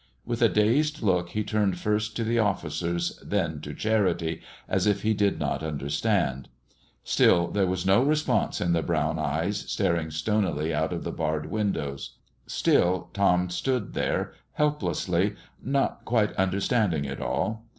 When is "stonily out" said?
10.09-10.91